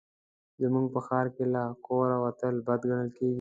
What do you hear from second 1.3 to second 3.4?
کې له کوره وتل بد ګڼل کېږي